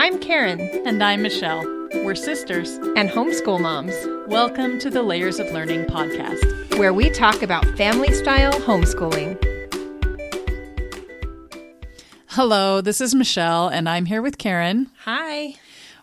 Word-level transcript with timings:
I'm 0.00 0.20
Karen 0.20 0.60
And 0.86 1.02
I'm 1.02 1.22
Michelle. 1.22 1.64
We're 2.04 2.14
sisters. 2.14 2.70
and 2.94 3.10
homeschool 3.10 3.60
moms, 3.60 3.92
Welcome 4.28 4.78
to 4.78 4.90
the 4.90 5.02
Layers 5.02 5.40
of 5.40 5.50
Learning 5.50 5.86
podcast. 5.86 6.78
where 6.78 6.94
we 6.94 7.10
talk 7.10 7.42
about 7.42 7.66
family 7.76 8.14
style 8.14 8.52
homeschooling. 8.60 9.36
Hello, 12.28 12.80
this 12.80 13.00
is 13.00 13.12
Michelle, 13.12 13.66
and 13.66 13.88
I'm 13.88 14.06
here 14.06 14.22
with 14.22 14.38
Karen. 14.38 14.86
Hi. 15.00 15.56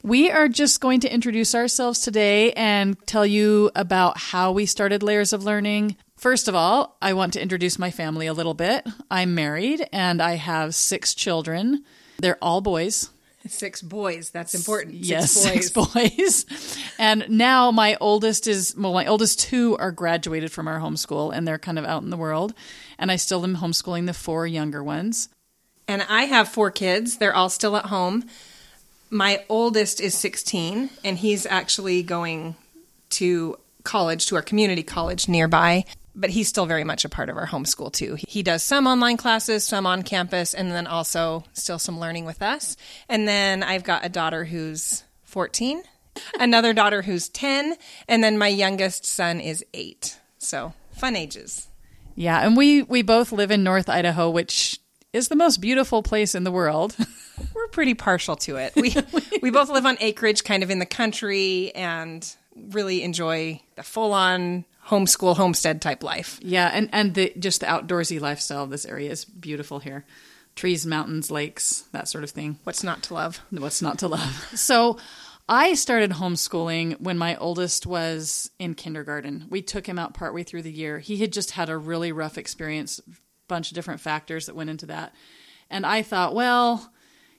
We 0.03 0.29
are 0.29 0.49
just 0.49 0.81
going 0.81 0.99
to 0.99 1.13
introduce 1.13 1.55
ourselves 1.55 2.01
today 2.01 2.51
and 2.51 2.97
tell 3.07 3.25
you 3.25 3.71
about 3.77 4.17
how 4.17 4.51
we 4.51 4.65
started 4.65 5.03
Layers 5.03 5.31
of 5.31 5.45
Learning. 5.45 5.95
First 6.17 6.49
of 6.49 6.53
all, 6.53 6.97
I 7.01 7.13
want 7.13 7.31
to 7.33 7.41
introduce 7.41 7.79
my 7.79 7.91
family 7.91 8.27
a 8.27 8.33
little 8.33 8.55
bit. 8.55 8.85
I'm 9.09 9.35
married 9.35 9.87
and 9.93 10.21
I 10.21 10.35
have 10.35 10.75
six 10.75 11.15
children. 11.15 11.85
They're 12.19 12.37
all 12.41 12.59
boys. 12.59 13.09
Six 13.47 13.81
boys. 13.81 14.31
That's 14.31 14.55
important. 14.55 14.95
yes, 14.95 15.31
six 15.31 15.69
boys. 15.69 16.45
and 16.99 17.25
now 17.29 17.71
my 17.71 17.97
oldest 18.01 18.47
is 18.47 18.75
well, 18.77 18.93
my 18.93 19.05
oldest 19.05 19.39
two 19.39 19.77
are 19.77 19.91
graduated 19.91 20.51
from 20.51 20.67
our 20.67 20.79
homeschool 20.79 21.35
and 21.35 21.47
they're 21.47 21.59
kind 21.59 21.77
of 21.77 21.85
out 21.85 22.03
in 22.03 22.09
the 22.09 22.17
world. 22.17 22.53
And 22.97 23.11
I 23.11 23.17
still 23.17 23.43
am 23.43 23.57
homeschooling 23.57 24.05
the 24.05 24.13
four 24.13 24.47
younger 24.47 24.83
ones. 24.83 25.29
And 25.87 26.01
I 26.09 26.23
have 26.23 26.49
four 26.49 26.71
kids. 26.71 27.17
They're 27.17 27.35
all 27.35 27.49
still 27.49 27.77
at 27.77 27.85
home. 27.85 28.25
My 29.11 29.43
oldest 29.49 30.01
is 30.01 30.15
16, 30.15 30.89
and 31.03 31.17
he's 31.17 31.45
actually 31.45 32.01
going 32.01 32.55
to 33.11 33.57
college, 33.83 34.25
to 34.25 34.35
our 34.35 34.41
community 34.41 34.81
college 34.81 35.27
nearby. 35.29 35.85
But 36.15 36.29
he's 36.29 36.47
still 36.47 36.65
very 36.65 36.83
much 36.85 37.03
a 37.03 37.09
part 37.09 37.29
of 37.29 37.37
our 37.37 37.47
homeschool, 37.47 37.91
too. 37.91 38.17
He 38.27 38.41
does 38.41 38.63
some 38.63 38.87
online 38.87 39.17
classes, 39.17 39.65
some 39.65 39.85
on 39.85 40.03
campus, 40.03 40.53
and 40.53 40.71
then 40.71 40.87
also 40.87 41.43
still 41.53 41.77
some 41.77 41.99
learning 41.99 42.25
with 42.25 42.41
us. 42.41 42.77
And 43.09 43.27
then 43.27 43.63
I've 43.63 43.83
got 43.83 44.05
a 44.05 44.09
daughter 44.09 44.45
who's 44.45 45.03
14, 45.23 45.83
another 46.39 46.73
daughter 46.73 47.01
who's 47.01 47.27
10, 47.29 47.75
and 48.07 48.23
then 48.23 48.37
my 48.37 48.47
youngest 48.47 49.05
son 49.05 49.41
is 49.41 49.65
eight. 49.73 50.17
So 50.37 50.73
fun 50.91 51.15
ages. 51.15 51.67
Yeah, 52.15 52.39
and 52.39 52.55
we 52.55 52.81
we 52.83 53.01
both 53.01 53.31
live 53.31 53.51
in 53.51 53.63
North 53.63 53.89
Idaho, 53.89 54.29
which 54.29 54.79
is 55.11 55.27
the 55.27 55.35
most 55.35 55.57
beautiful 55.57 56.01
place 56.01 56.33
in 56.33 56.43
the 56.43 56.51
world. 56.51 56.95
We're 57.53 57.67
pretty 57.67 57.93
partial 57.93 58.35
to 58.37 58.55
it. 58.55 58.73
We 58.81 58.95
we 59.41 59.49
both 59.49 59.69
live 59.69 59.85
on 59.85 59.97
acreage, 59.99 60.43
kind 60.43 60.63
of 60.63 60.71
in 60.71 60.79
the 60.79 60.85
country, 60.85 61.73
and 61.75 62.25
really 62.55 63.03
enjoy 63.03 63.61
the 63.75 63.83
full 63.83 64.13
on 64.13 64.63
homeschool 64.87 65.35
homestead 65.35 65.81
type 65.81 66.03
life. 66.03 66.39
yeah, 66.41 66.69
and 66.73 66.89
and 66.91 67.13
the 67.15 67.33
just 67.39 67.61
the 67.61 67.67
outdoorsy 67.67 68.19
lifestyle 68.19 68.63
of 68.63 68.69
this 68.69 68.85
area 68.85 69.11
is 69.11 69.25
beautiful 69.25 69.79
here. 69.79 70.05
Trees, 70.55 70.85
mountains, 70.85 71.29
lakes, 71.29 71.83
that 71.91 72.07
sort 72.07 72.23
of 72.23 72.29
thing. 72.29 72.59
What's 72.63 72.83
not 72.83 73.03
to 73.03 73.13
love? 73.13 73.41
What's 73.49 73.81
not 73.81 73.99
to 73.99 74.07
love? 74.07 74.47
So, 74.55 74.97
I 75.49 75.73
started 75.73 76.11
homeschooling 76.11 77.01
when 77.01 77.17
my 77.17 77.35
oldest 77.35 77.85
was 77.85 78.49
in 78.57 78.73
kindergarten. 78.73 79.47
We 79.49 79.61
took 79.61 79.85
him 79.85 79.99
out 79.99 80.13
partway 80.13 80.43
through 80.43 80.61
the 80.61 80.71
year. 80.71 80.99
He 80.99 81.17
had 81.17 81.33
just 81.33 81.51
had 81.51 81.69
a 81.69 81.77
really 81.77 82.11
rough 82.13 82.37
experience, 82.37 83.01
bunch 83.47 83.69
of 83.69 83.75
different 83.75 83.99
factors 83.99 84.45
that 84.45 84.55
went 84.55 84.69
into 84.69 84.85
that. 84.87 85.13
And 85.69 85.85
I 85.85 86.03
thought, 86.03 86.33
well, 86.33 86.91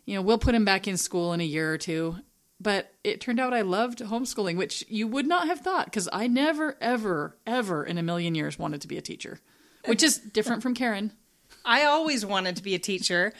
you 0.04 0.14
know, 0.14 0.22
we'll 0.22 0.38
put 0.38 0.54
him 0.54 0.64
back 0.64 0.86
in 0.86 0.96
school 0.96 1.32
in 1.32 1.40
a 1.40 1.44
year 1.44 1.72
or 1.72 1.78
two. 1.78 2.16
But 2.58 2.92
it 3.04 3.20
turned 3.20 3.38
out 3.38 3.52
I 3.52 3.60
loved 3.60 3.98
homeschooling, 3.98 4.56
which 4.56 4.84
you 4.88 5.06
would 5.06 5.26
not 5.26 5.46
have 5.46 5.60
thought 5.60 5.86
because 5.86 6.08
I 6.12 6.26
never, 6.26 6.76
ever, 6.80 7.36
ever 7.46 7.84
in 7.84 7.98
a 7.98 8.02
million 8.02 8.34
years 8.34 8.58
wanted 8.58 8.80
to 8.80 8.88
be 8.88 8.96
a 8.96 9.02
teacher, 9.02 9.40
which 9.84 10.02
is 10.02 10.18
different 10.18 10.62
from 10.62 10.74
Karen. 10.74 11.12
I 11.64 11.84
always 11.84 12.24
wanted 12.24 12.56
to 12.56 12.62
be 12.62 12.74
a 12.74 12.78
teacher. 12.78 13.32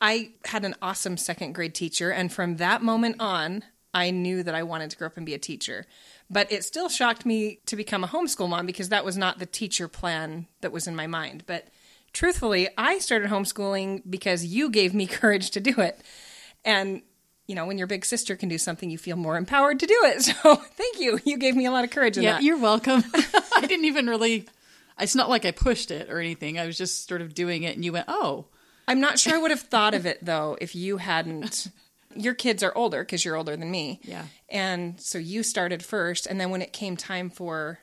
I 0.00 0.32
had 0.44 0.64
an 0.64 0.74
awesome 0.82 1.16
second 1.16 1.54
grade 1.54 1.74
teacher, 1.74 2.10
and 2.10 2.32
from 2.32 2.56
that 2.56 2.82
moment 2.82 3.16
on, 3.18 3.64
I 3.92 4.10
knew 4.10 4.42
that 4.42 4.54
I 4.54 4.62
wanted 4.62 4.90
to 4.90 4.96
grow 4.96 5.06
up 5.06 5.16
and 5.16 5.26
be 5.26 5.34
a 5.34 5.38
teacher. 5.38 5.86
But 6.28 6.50
it 6.52 6.64
still 6.64 6.88
shocked 6.88 7.26
me 7.26 7.60
to 7.66 7.76
become 7.76 8.04
a 8.04 8.08
homeschool 8.08 8.48
mom 8.48 8.66
because 8.66 8.90
that 8.90 9.04
was 9.04 9.16
not 9.16 9.38
the 9.38 9.46
teacher 9.46 9.88
plan 9.88 10.46
that 10.60 10.72
was 10.72 10.86
in 10.86 10.94
my 10.94 11.06
mind. 11.06 11.44
But 11.46 11.68
truthfully, 12.12 12.68
I 12.78 12.98
started 12.98 13.30
homeschooling 13.30 14.02
because 14.08 14.44
you 14.44 14.70
gave 14.70 14.94
me 14.94 15.06
courage 15.08 15.50
to 15.50 15.60
do 15.60 15.80
it. 15.80 16.00
And, 16.64 17.02
you 17.50 17.56
know, 17.56 17.66
when 17.66 17.76
your 17.78 17.88
big 17.88 18.04
sister 18.04 18.36
can 18.36 18.48
do 18.48 18.58
something, 18.58 18.90
you 18.90 18.96
feel 18.98 19.16
more 19.16 19.36
empowered 19.36 19.80
to 19.80 19.86
do 19.86 19.98
it. 20.04 20.22
So 20.42 20.54
thank 20.54 21.00
you. 21.00 21.18
You 21.24 21.36
gave 21.36 21.56
me 21.56 21.66
a 21.66 21.72
lot 21.72 21.82
of 21.82 21.90
courage 21.90 22.16
in 22.16 22.22
Yeah, 22.22 22.34
that. 22.34 22.42
you're 22.44 22.58
welcome. 22.58 23.02
I 23.56 23.66
didn't 23.66 23.86
even 23.86 24.06
really. 24.06 24.46
It's 25.00 25.14
not 25.16 25.28
like 25.28 25.44
I 25.44 25.50
pushed 25.50 25.90
it 25.90 26.08
or 26.10 26.20
anything. 26.20 26.58
I 26.58 26.66
was 26.66 26.78
just 26.78 27.08
sort 27.08 27.20
of 27.22 27.34
doing 27.34 27.64
it, 27.64 27.74
and 27.74 27.84
you 27.84 27.92
went, 27.92 28.04
"Oh, 28.08 28.46
I'm 28.86 29.00
not 29.00 29.18
sure 29.18 29.34
I 29.34 29.38
would 29.38 29.50
have 29.50 29.62
thought 29.62 29.94
of 29.94 30.06
it 30.12 30.24
though 30.24 30.56
if 30.60 30.74
you 30.76 30.98
hadn't. 30.98 31.66
Your 32.14 32.34
kids 32.34 32.62
are 32.62 32.72
older 32.76 33.02
because 33.02 33.24
you're 33.24 33.36
older 33.36 33.56
than 33.56 33.70
me. 33.70 34.00
Yeah. 34.02 34.24
And 34.48 35.00
so 35.00 35.16
you 35.18 35.42
started 35.42 35.84
first. 35.84 36.26
And 36.26 36.40
then 36.40 36.50
when 36.50 36.62
it 36.62 36.72
came 36.72 36.96
time 36.96 37.30
for 37.30 37.78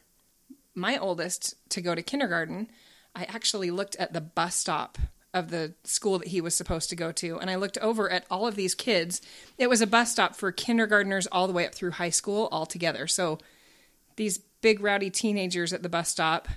my 0.76 0.98
oldest 0.98 1.56
to 1.72 1.82
go 1.82 1.96
to 1.96 2.02
kindergarten, 2.02 2.70
I 3.16 3.24
actually 3.24 3.72
looked 3.72 3.96
at 3.96 4.14
the 4.14 4.22
bus 4.22 4.56
stop 4.56 4.98
of 5.34 5.50
the 5.50 5.74
school 5.84 6.20
that 6.20 6.30
he 6.30 6.42
was 6.42 6.56
supposed 6.56 6.90
to 6.90 6.96
go 6.96 7.12
to. 7.12 7.40
And 7.40 7.50
I 7.50 7.56
looked 7.56 7.78
over 7.80 8.10
at 8.10 8.26
all 8.32 8.48
of 8.48 8.56
these 8.56 8.74
kids. 8.74 9.22
It 9.58 9.70
was 9.70 9.82
a 9.82 9.88
bus 9.88 10.12
stop 10.12 10.36
for 10.36 10.52
kindergartners 10.52 11.28
all 11.28 11.48
the 11.48 11.54
way 11.54 11.66
up 11.66 11.76
through 11.76 11.92
high 11.92 12.10
school 12.10 12.48
all 12.52 12.66
together. 12.66 13.08
So 13.08 13.40
these 14.16 14.40
big 14.62 14.82
rowdy 14.82 15.10
teenagers 15.10 15.74
at 15.74 15.84
the 15.84 15.90
bus 15.90 16.10
stop 16.10 16.48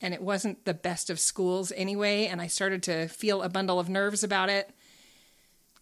and 0.00 0.14
it 0.14 0.22
wasn't 0.22 0.64
the 0.64 0.74
best 0.74 1.10
of 1.10 1.20
schools 1.20 1.72
anyway. 1.76 2.26
And 2.26 2.40
I 2.40 2.46
started 2.46 2.82
to 2.84 3.08
feel 3.08 3.42
a 3.42 3.48
bundle 3.48 3.78
of 3.78 3.88
nerves 3.88 4.24
about 4.24 4.48
it. 4.48 4.70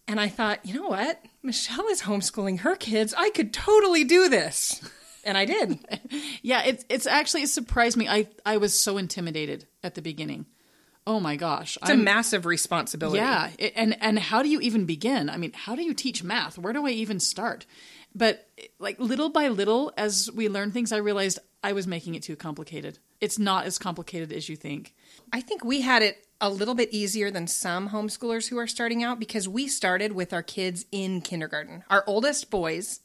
And 0.07 0.19
I 0.19 0.27
thought, 0.27 0.65
you 0.65 0.73
know 0.73 0.87
what? 0.87 1.23
Michelle 1.43 1.87
is 1.87 2.01
homeschooling 2.01 2.61
her 2.61 2.75
kids. 2.75 3.13
I 3.15 3.29
could 3.29 3.53
totally 3.53 4.03
do 4.03 4.27
this. 4.27 4.81
And 5.23 5.37
I 5.37 5.45
did. 5.45 5.79
yeah." 6.41 6.63
It's 6.63 6.83
it's 6.89 7.05
actually 7.05 7.43
it 7.43 7.49
surprised 7.49 7.97
me. 7.97 8.07
I 8.07 8.27
I 8.45 8.57
was 8.57 8.77
so 8.77 8.97
intimidated 8.97 9.67
at 9.83 9.95
the 9.95 10.01
beginning. 10.01 10.47
Oh 11.09 11.19
my 11.19 11.35
gosh, 11.35 11.75
It's 11.81 11.89
a 11.89 11.97
massive 11.97 12.45
responsibility. 12.45 13.17
Yeah, 13.17 13.49
and 13.75 13.97
and 13.99 14.19
how 14.19 14.43
do 14.43 14.49
you 14.49 14.59
even 14.61 14.85
begin? 14.85 15.27
I 15.27 15.37
mean, 15.37 15.53
how 15.53 15.75
do 15.75 15.81
you 15.81 15.95
teach 15.95 16.23
math? 16.23 16.59
Where 16.59 16.71
do 16.71 16.85
I 16.85 16.91
even 16.91 17.19
start? 17.19 17.65
But 18.13 18.47
like 18.77 18.99
little 18.99 19.29
by 19.29 19.47
little, 19.47 19.91
as 19.97 20.29
we 20.31 20.49
learn 20.49 20.71
things, 20.71 20.91
I 20.91 20.97
realized 20.97 21.39
I 21.63 21.73
was 21.73 21.87
making 21.87 22.13
it 22.13 22.21
too 22.21 22.35
complicated. 22.35 22.99
It's 23.19 23.39
not 23.39 23.65
as 23.65 23.79
complicated 23.79 24.31
as 24.31 24.49
you 24.49 24.55
think. 24.55 24.93
I 25.33 25.41
think 25.41 25.65
we 25.65 25.81
had 25.81 26.03
it 26.03 26.27
a 26.39 26.49
little 26.49 26.75
bit 26.75 26.89
easier 26.91 27.31
than 27.31 27.47
some 27.47 27.89
homeschoolers 27.89 28.47
who 28.49 28.59
are 28.59 28.67
starting 28.67 29.03
out 29.03 29.19
because 29.19 29.49
we 29.49 29.67
started 29.67 30.11
with 30.13 30.31
our 30.31 30.43
kids 30.43 30.85
in 30.91 31.21
kindergarten. 31.21 31.83
Our 31.89 32.03
oldest 32.05 32.51
boys 32.51 32.99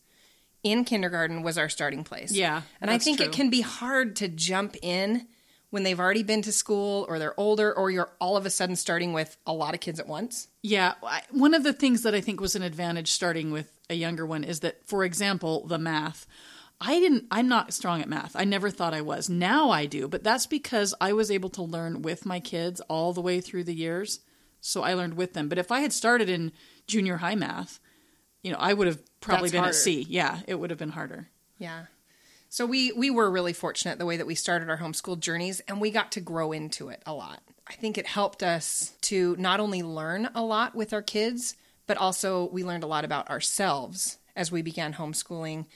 in 0.62 0.84
kindergarten 0.84 1.42
was 1.42 1.56
our 1.56 1.70
starting 1.70 2.04
place. 2.04 2.32
Yeah, 2.32 2.62
And 2.82 2.90
I 2.90 2.98
think 2.98 3.16
true. 3.16 3.26
it 3.26 3.32
can 3.32 3.48
be 3.50 3.62
hard 3.62 4.16
to 4.16 4.28
jump 4.28 4.76
in 4.82 5.26
when 5.74 5.82
they've 5.82 5.98
already 5.98 6.22
been 6.22 6.40
to 6.40 6.52
school 6.52 7.04
or 7.08 7.18
they're 7.18 7.38
older 7.38 7.72
or 7.76 7.90
you're 7.90 8.12
all 8.20 8.36
of 8.36 8.46
a 8.46 8.50
sudden 8.50 8.76
starting 8.76 9.12
with 9.12 9.36
a 9.44 9.52
lot 9.52 9.74
of 9.74 9.80
kids 9.80 9.98
at 9.98 10.06
once. 10.06 10.46
Yeah, 10.62 10.94
one 11.32 11.52
of 11.52 11.64
the 11.64 11.72
things 11.72 12.04
that 12.04 12.14
I 12.14 12.20
think 12.20 12.40
was 12.40 12.54
an 12.54 12.62
advantage 12.62 13.10
starting 13.10 13.50
with 13.50 13.76
a 13.90 13.94
younger 13.94 14.24
one 14.24 14.44
is 14.44 14.60
that, 14.60 14.86
for 14.86 15.02
example, 15.02 15.66
the 15.66 15.76
math. 15.76 16.28
I 16.80 17.00
didn't. 17.00 17.24
I'm 17.28 17.48
not 17.48 17.74
strong 17.74 18.00
at 18.00 18.08
math. 18.08 18.36
I 18.36 18.44
never 18.44 18.70
thought 18.70 18.94
I 18.94 19.00
was. 19.00 19.28
Now 19.28 19.70
I 19.70 19.86
do, 19.86 20.06
but 20.06 20.22
that's 20.22 20.46
because 20.46 20.94
I 21.00 21.12
was 21.12 21.28
able 21.28 21.50
to 21.50 21.62
learn 21.62 22.02
with 22.02 22.24
my 22.24 22.38
kids 22.38 22.80
all 22.82 23.12
the 23.12 23.20
way 23.20 23.40
through 23.40 23.64
the 23.64 23.74
years. 23.74 24.20
So 24.60 24.84
I 24.84 24.94
learned 24.94 25.14
with 25.14 25.32
them. 25.32 25.48
But 25.48 25.58
if 25.58 25.72
I 25.72 25.80
had 25.80 25.92
started 25.92 26.28
in 26.28 26.52
junior 26.86 27.16
high 27.16 27.34
math, 27.34 27.80
you 28.44 28.52
know, 28.52 28.58
I 28.60 28.74
would 28.74 28.86
have 28.86 29.00
probably 29.20 29.48
That's 29.48 29.52
been 29.52 29.58
harder. 29.58 29.70
at 29.70 29.74
C. 29.74 30.06
Yeah, 30.08 30.38
it 30.46 30.54
would 30.54 30.70
have 30.70 30.78
been 30.78 30.90
harder. 30.90 31.30
Yeah. 31.58 31.86
So 32.54 32.66
we 32.66 32.92
we 32.92 33.10
were 33.10 33.28
really 33.32 33.52
fortunate 33.52 33.98
the 33.98 34.06
way 34.06 34.16
that 34.16 34.28
we 34.28 34.36
started 34.36 34.70
our 34.70 34.78
homeschool 34.78 35.18
journeys 35.18 35.58
and 35.66 35.80
we 35.80 35.90
got 35.90 36.12
to 36.12 36.20
grow 36.20 36.52
into 36.52 36.88
it 36.88 37.02
a 37.04 37.12
lot. 37.12 37.42
I 37.66 37.72
think 37.72 37.98
it 37.98 38.06
helped 38.06 38.44
us 38.44 38.92
to 39.00 39.34
not 39.40 39.58
only 39.58 39.82
learn 39.82 40.28
a 40.36 40.42
lot 40.44 40.72
with 40.72 40.92
our 40.92 41.02
kids, 41.02 41.56
but 41.88 41.96
also 41.96 42.48
we 42.50 42.62
learned 42.62 42.84
a 42.84 42.86
lot 42.86 43.04
about 43.04 43.28
ourselves 43.28 44.18
as 44.36 44.52
we 44.52 44.62
began 44.62 44.94
homeschooling 44.94 45.66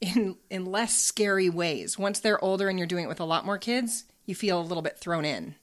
in 0.00 0.34
in 0.50 0.64
less 0.64 0.98
scary 0.98 1.50
ways. 1.50 2.00
Once 2.00 2.18
they're 2.18 2.42
older 2.42 2.68
and 2.68 2.80
you're 2.80 2.88
doing 2.88 3.04
it 3.04 3.08
with 3.08 3.20
a 3.20 3.24
lot 3.24 3.46
more 3.46 3.56
kids, 3.56 4.02
you 4.26 4.34
feel 4.34 4.60
a 4.60 4.66
little 4.66 4.82
bit 4.82 4.98
thrown 4.98 5.24
in. 5.24 5.54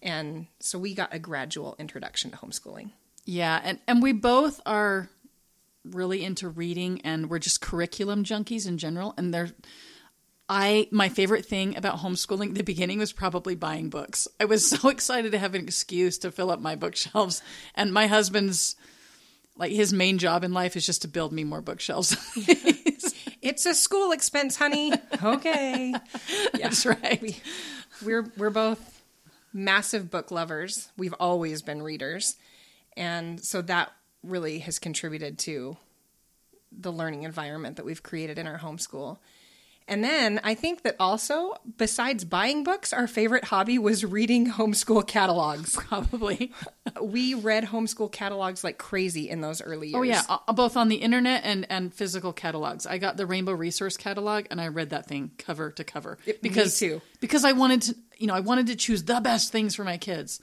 And 0.00 0.46
so 0.60 0.78
we 0.78 0.94
got 0.94 1.12
a 1.12 1.18
gradual 1.18 1.74
introduction 1.76 2.30
to 2.30 2.36
homeschooling. 2.36 2.92
Yeah, 3.24 3.60
and 3.64 3.80
and 3.88 4.00
we 4.00 4.12
both 4.12 4.60
are 4.64 5.10
really 5.84 6.24
into 6.24 6.48
reading 6.48 7.00
and 7.02 7.28
we're 7.28 7.40
just 7.40 7.60
curriculum 7.60 8.22
junkies 8.22 8.68
in 8.68 8.78
general 8.78 9.12
and 9.18 9.34
they're 9.34 9.50
I 10.48 10.88
my 10.90 11.08
favorite 11.08 11.46
thing 11.46 11.76
about 11.76 11.98
homeschooling 11.98 12.50
at 12.50 12.54
the 12.54 12.64
beginning 12.64 12.98
was 12.98 13.12
probably 13.12 13.54
buying 13.54 13.88
books. 13.88 14.28
I 14.38 14.44
was 14.44 14.68
so 14.80 14.88
excited 14.88 15.32
to 15.32 15.38
have 15.38 15.54
an 15.54 15.62
excuse 15.62 16.18
to 16.18 16.30
fill 16.30 16.50
up 16.50 16.60
my 16.60 16.74
bookshelves 16.74 17.42
and 17.74 17.92
my 17.92 18.06
husband's 18.06 18.76
like 19.56 19.72
his 19.72 19.92
main 19.92 20.18
job 20.18 20.44
in 20.44 20.52
life 20.52 20.76
is 20.76 20.84
just 20.84 21.02
to 21.02 21.08
build 21.08 21.32
me 21.32 21.44
more 21.44 21.62
bookshelves. 21.62 22.16
It's 23.44 23.66
a 23.66 23.74
school 23.74 24.12
expense, 24.12 24.56
honey. 24.56 24.90
Okay. 25.22 25.94
That's 26.54 26.86
right. 26.86 27.42
we're 28.02 28.32
we're 28.38 28.48
both 28.48 29.04
massive 29.52 30.10
book 30.10 30.30
lovers. 30.30 30.90
We've 30.96 31.12
always 31.20 31.60
been 31.60 31.82
readers, 31.82 32.36
and 32.96 33.38
so 33.44 33.60
that 33.60 33.92
really 34.22 34.60
has 34.60 34.78
contributed 34.78 35.38
to 35.40 35.76
the 36.72 36.90
learning 36.90 37.24
environment 37.24 37.76
that 37.76 37.84
we've 37.84 38.02
created 38.02 38.38
in 38.38 38.46
our 38.46 38.58
homeschool. 38.58 39.18
And 39.86 40.02
then 40.02 40.40
I 40.42 40.54
think 40.54 40.82
that 40.82 40.96
also, 40.98 41.54
besides 41.76 42.24
buying 42.24 42.64
books, 42.64 42.94
our 42.94 43.06
favorite 43.06 43.44
hobby 43.44 43.78
was 43.78 44.02
reading 44.02 44.50
homeschool 44.50 45.06
catalogs. 45.06 45.76
Probably. 45.88 46.52
we 47.02 47.34
read 47.34 47.64
homeschool 47.64 48.10
catalogs 48.10 48.64
like 48.64 48.78
crazy 48.78 49.28
in 49.28 49.42
those 49.42 49.60
early 49.60 49.88
years. 49.88 49.96
Oh 49.96 50.02
yeah, 50.02 50.22
both 50.54 50.78
on 50.78 50.88
the 50.88 50.96
internet 50.96 51.42
and 51.44 51.66
and 51.68 51.92
physical 51.92 52.32
catalogs. 52.32 52.86
I 52.86 52.96
got 52.96 53.18
the 53.18 53.26
Rainbow 53.26 53.52
Resource 53.52 53.98
catalog 53.98 54.46
and 54.50 54.58
I 54.58 54.68
read 54.68 54.90
that 54.90 55.06
thing 55.06 55.32
cover 55.36 55.70
to 55.72 55.84
cover 55.84 56.16
because 56.40 56.78
too. 56.78 57.02
because 57.20 57.44
I 57.44 57.52
wanted 57.52 57.82
to, 57.82 57.96
you 58.16 58.26
know, 58.26 58.34
I 58.34 58.40
wanted 58.40 58.68
to 58.68 58.76
choose 58.76 59.04
the 59.04 59.20
best 59.20 59.52
things 59.52 59.74
for 59.74 59.84
my 59.84 59.98
kids. 59.98 60.40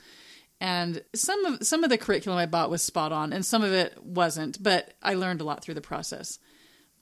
And 0.60 1.02
some 1.16 1.44
of 1.46 1.66
some 1.66 1.84
of 1.84 1.90
the 1.90 1.98
curriculum 1.98 2.38
I 2.38 2.46
bought 2.46 2.70
was 2.70 2.84
spot 2.84 3.12
on 3.12 3.34
and 3.34 3.44
some 3.44 3.64
of 3.64 3.74
it 3.74 4.04
wasn't, 4.04 4.62
but 4.62 4.94
I 5.02 5.16
learned 5.16 5.42
a 5.42 5.46
lot 5.46 5.64
through 5.64 5.74
the 5.74 5.82
process. 5.82 6.38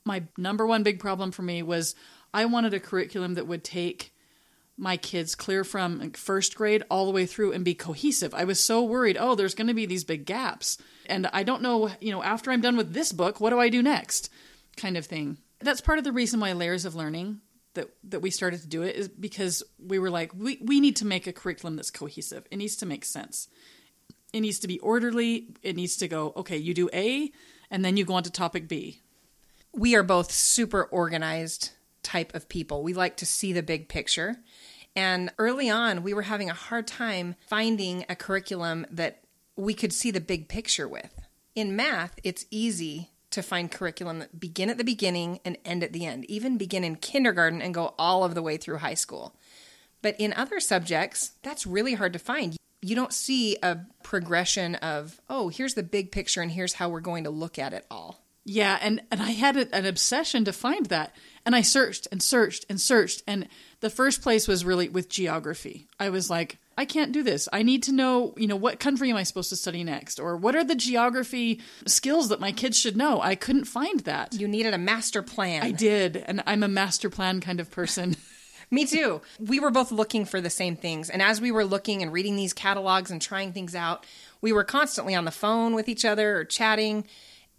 My 0.05 0.23
number 0.37 0.65
one 0.65 0.83
big 0.83 0.99
problem 0.99 1.31
for 1.31 1.41
me 1.41 1.61
was 1.61 1.93
I 2.33 2.45
wanted 2.45 2.73
a 2.73 2.79
curriculum 2.79 3.35
that 3.35 3.47
would 3.47 3.63
take 3.63 4.13
my 4.77 4.95
kids 4.95 5.35
clear 5.35 5.63
from 5.63 6.11
first 6.11 6.55
grade 6.55 6.83
all 6.89 7.05
the 7.05 7.11
way 7.11 7.25
through 7.25 7.51
and 7.51 7.65
be 7.65 7.75
cohesive. 7.75 8.33
I 8.33 8.45
was 8.45 8.59
so 8.59 8.81
worried, 8.81 9.17
oh, 9.19 9.35
there's 9.35 9.55
going 9.55 9.67
to 9.67 9.73
be 9.73 9.85
these 9.85 10.05
big 10.05 10.25
gaps. 10.25 10.77
And 11.05 11.27
I 11.33 11.43
don't 11.43 11.61
know, 11.61 11.89
you 11.99 12.11
know, 12.11 12.23
after 12.23 12.51
I'm 12.51 12.61
done 12.61 12.77
with 12.77 12.93
this 12.93 13.11
book, 13.11 13.41
what 13.41 13.49
do 13.49 13.59
I 13.59 13.69
do 13.69 13.83
next? 13.83 14.29
Kind 14.77 14.95
of 14.95 15.05
thing. 15.05 15.37
That's 15.59 15.81
part 15.81 15.97
of 15.97 16.05
the 16.05 16.13
reason 16.13 16.39
why 16.39 16.53
layers 16.53 16.85
of 16.85 16.95
learning 16.95 17.41
that 17.73 17.89
that 18.05 18.21
we 18.21 18.31
started 18.31 18.61
to 18.61 18.67
do 18.67 18.81
it 18.81 18.95
is 18.95 19.07
because 19.09 19.61
we 19.85 19.99
were 19.99 20.09
like, 20.09 20.31
we, 20.33 20.59
we 20.61 20.79
need 20.79 20.95
to 20.97 21.05
make 21.05 21.27
a 21.27 21.33
curriculum 21.33 21.75
that's 21.75 21.91
cohesive. 21.91 22.45
It 22.49 22.57
needs 22.57 22.77
to 22.77 22.85
make 22.85 23.03
sense. 23.05 23.47
It 24.31 24.41
needs 24.41 24.59
to 24.59 24.67
be 24.67 24.79
orderly. 24.79 25.47
It 25.61 25.75
needs 25.75 25.97
to 25.97 26.07
go, 26.07 26.33
okay, 26.37 26.57
you 26.57 26.73
do 26.73 26.89
A 26.93 27.31
and 27.69 27.83
then 27.83 27.97
you 27.97 28.05
go 28.05 28.13
on 28.13 28.23
to 28.23 28.31
topic 28.31 28.67
B. 28.67 29.01
We 29.73 29.95
are 29.95 30.03
both 30.03 30.31
super 30.31 30.83
organized 30.83 31.71
type 32.03 32.33
of 32.35 32.49
people. 32.49 32.83
We 32.83 32.93
like 32.93 33.17
to 33.17 33.25
see 33.25 33.53
the 33.53 33.63
big 33.63 33.89
picture. 33.89 34.37
And 34.95 35.31
early 35.37 35.69
on, 35.69 36.03
we 36.03 36.13
were 36.13 36.23
having 36.23 36.49
a 36.49 36.53
hard 36.53 36.87
time 36.87 37.35
finding 37.47 38.05
a 38.09 38.15
curriculum 38.15 38.85
that 38.91 39.23
we 39.55 39.73
could 39.73 39.93
see 39.93 40.11
the 40.11 40.21
big 40.21 40.49
picture 40.49 40.87
with. 40.87 41.13
In 41.55 41.75
math, 41.75 42.19
it's 42.23 42.45
easy 42.49 43.11
to 43.31 43.43
find 43.43 43.71
curriculum 43.71 44.19
that 44.19 44.39
begin 44.39 44.69
at 44.69 44.77
the 44.77 44.83
beginning 44.83 45.39
and 45.45 45.57
end 45.63 45.83
at 45.83 45.93
the 45.93 46.05
end, 46.05 46.25
even 46.25 46.57
begin 46.57 46.83
in 46.83 46.95
kindergarten 46.95 47.61
and 47.61 47.73
go 47.73 47.93
all 47.99 48.23
of 48.23 48.33
the 48.33 48.41
way 48.41 48.57
through 48.57 48.77
high 48.77 48.93
school. 48.93 49.35
But 50.01 50.15
in 50.19 50.33
other 50.33 50.59
subjects, 50.59 51.33
that's 51.43 51.67
really 51.67 51.93
hard 51.93 52.13
to 52.13 52.19
find. 52.19 52.55
You 52.81 52.95
don't 52.95 53.13
see 53.13 53.57
a 53.61 53.79
progression 54.03 54.75
of, 54.75 55.19
oh, 55.29 55.49
here's 55.49 55.73
the 55.73 55.83
big 55.83 56.11
picture 56.11 56.41
and 56.41 56.51
here's 56.51 56.73
how 56.73 56.89
we're 56.89 57.01
going 57.01 57.25
to 57.25 57.29
look 57.29 57.59
at 57.59 57.73
it 57.73 57.85
all. 57.91 58.23
Yeah, 58.49 58.79
and 58.81 59.01
and 59.11 59.21
I 59.21 59.29
had 59.29 59.57
a, 59.57 59.75
an 59.75 59.85
obsession 59.85 60.43
to 60.45 60.51
find 60.51 60.87
that, 60.87 61.15
and 61.45 61.55
I 61.55 61.61
searched 61.61 62.07
and 62.11 62.21
searched 62.21 62.65
and 62.67 62.81
searched, 62.81 63.21
and 63.27 63.47
the 63.79 63.91
first 63.91 64.23
place 64.23 64.47
was 64.47 64.65
really 64.65 64.89
with 64.89 65.07
geography. 65.07 65.87
I 65.99 66.09
was 66.09 66.31
like, 66.31 66.57
I 66.75 66.85
can't 66.85 67.11
do 67.11 67.21
this. 67.21 67.47
I 67.53 67.61
need 67.61 67.83
to 67.83 67.91
know, 67.91 68.33
you 68.37 68.47
know, 68.47 68.55
what 68.55 68.79
country 68.79 69.11
am 69.11 69.17
I 69.17 69.23
supposed 69.23 69.49
to 69.49 69.55
study 69.55 69.83
next, 69.83 70.19
or 70.19 70.35
what 70.35 70.55
are 70.55 70.63
the 70.63 70.73
geography 70.73 71.61
skills 71.85 72.29
that 72.29 72.39
my 72.39 72.51
kids 72.51 72.75
should 72.75 72.97
know? 72.97 73.21
I 73.21 73.35
couldn't 73.35 73.65
find 73.65 73.99
that. 74.01 74.33
You 74.33 74.47
needed 74.47 74.73
a 74.73 74.79
master 74.79 75.21
plan. 75.21 75.61
I 75.61 75.69
did, 75.69 76.17
and 76.17 76.41
I'm 76.47 76.63
a 76.63 76.67
master 76.67 77.11
plan 77.11 77.41
kind 77.41 77.59
of 77.59 77.69
person. 77.69 78.15
Me 78.71 78.87
too. 78.87 79.21
We 79.39 79.59
were 79.59 79.69
both 79.69 79.91
looking 79.91 80.25
for 80.25 80.41
the 80.41 80.49
same 80.49 80.75
things. 80.75 81.11
And 81.11 81.21
as 81.21 81.39
we 81.39 81.51
were 81.51 81.65
looking 81.65 82.01
and 82.01 82.11
reading 82.11 82.35
these 82.35 82.53
catalogs 82.53 83.11
and 83.11 83.21
trying 83.21 83.53
things 83.53 83.75
out, 83.75 84.07
we 84.41 84.51
were 84.51 84.63
constantly 84.63 85.13
on 85.13 85.25
the 85.25 85.31
phone 85.31 85.75
with 85.75 85.87
each 85.87 86.03
other 86.03 86.37
or 86.37 86.45
chatting. 86.45 87.05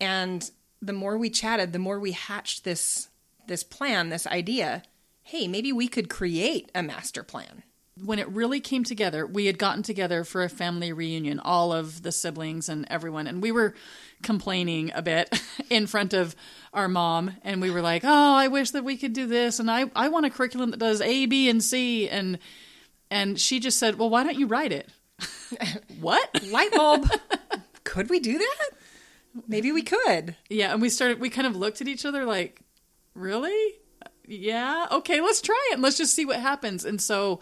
And 0.00 0.50
the 0.82 0.92
more 0.92 1.16
we 1.18 1.30
chatted, 1.30 1.72
the 1.72 1.78
more 1.78 1.98
we 1.98 2.12
hatched 2.12 2.64
this 2.64 3.08
this 3.46 3.62
plan, 3.64 4.10
this 4.10 4.26
idea. 4.26 4.82
Hey, 5.22 5.48
maybe 5.48 5.72
we 5.72 5.88
could 5.88 6.08
create 6.08 6.70
a 6.74 6.82
master 6.82 7.22
plan. 7.22 7.64
When 8.02 8.18
it 8.18 8.28
really 8.28 8.60
came 8.60 8.84
together, 8.84 9.26
we 9.26 9.46
had 9.46 9.58
gotten 9.58 9.82
together 9.82 10.24
for 10.24 10.42
a 10.42 10.48
family 10.48 10.92
reunion, 10.92 11.38
all 11.40 11.72
of 11.72 12.02
the 12.02 12.12
siblings 12.12 12.68
and 12.68 12.86
everyone, 12.88 13.26
and 13.26 13.42
we 13.42 13.52
were 13.52 13.74
complaining 14.22 14.90
a 14.94 15.02
bit 15.02 15.38
in 15.70 15.86
front 15.86 16.14
of 16.14 16.34
our 16.72 16.88
mom, 16.88 17.36
and 17.42 17.60
we 17.60 17.70
were 17.70 17.82
like, 17.82 18.02
"Oh, 18.04 18.34
I 18.34 18.48
wish 18.48 18.70
that 18.70 18.84
we 18.84 18.96
could 18.96 19.12
do 19.12 19.26
this, 19.26 19.58
and 19.58 19.70
I 19.70 19.90
I 19.94 20.08
want 20.08 20.26
a 20.26 20.30
curriculum 20.30 20.70
that 20.70 20.80
does 20.80 21.00
A, 21.00 21.26
B, 21.26 21.50
and 21.50 21.62
C," 21.62 22.08
and 22.08 22.38
and 23.10 23.38
she 23.38 23.60
just 23.60 23.78
said, 23.78 23.98
"Well, 23.98 24.10
why 24.10 24.22
don't 24.22 24.38
you 24.38 24.46
write 24.46 24.72
it?" 24.72 24.88
what? 26.00 26.42
Light 26.50 26.72
bulb. 26.72 27.10
could 27.84 28.08
we 28.08 28.20
do 28.20 28.38
that? 28.38 28.70
Maybe 29.46 29.72
we 29.72 29.82
could. 29.82 30.36
Yeah, 30.48 30.72
and 30.72 30.82
we 30.82 30.88
started. 30.88 31.20
We 31.20 31.30
kind 31.30 31.46
of 31.46 31.56
looked 31.56 31.80
at 31.80 31.88
each 31.88 32.04
other 32.04 32.24
like, 32.24 32.60
"Really? 33.14 33.74
Yeah, 34.26 34.86
okay, 34.90 35.20
let's 35.20 35.40
try 35.40 35.70
it. 35.72 35.80
Let's 35.80 35.98
just 35.98 36.14
see 36.14 36.24
what 36.24 36.40
happens." 36.40 36.84
And 36.84 37.00
so 37.00 37.40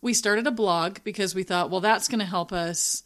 we 0.00 0.14
started 0.14 0.46
a 0.46 0.52
blog 0.52 0.98
because 1.04 1.34
we 1.34 1.42
thought, 1.42 1.70
well, 1.70 1.80
that's 1.80 2.08
going 2.08 2.20
to 2.20 2.24
help 2.24 2.52
us 2.52 3.02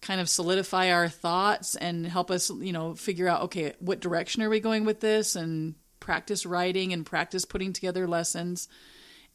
kind 0.00 0.20
of 0.20 0.28
solidify 0.28 0.90
our 0.90 1.08
thoughts 1.08 1.76
and 1.76 2.06
help 2.06 2.30
us, 2.30 2.50
you 2.50 2.72
know, 2.72 2.94
figure 2.94 3.28
out, 3.28 3.42
okay, 3.42 3.74
what 3.80 4.00
direction 4.00 4.42
are 4.42 4.48
we 4.48 4.60
going 4.60 4.84
with 4.84 5.00
this, 5.00 5.36
and 5.36 5.74
practice 6.00 6.46
writing 6.46 6.92
and 6.92 7.04
practice 7.04 7.44
putting 7.44 7.72
together 7.72 8.08
lessons. 8.08 8.68